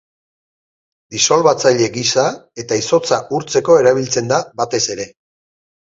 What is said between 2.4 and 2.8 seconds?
eta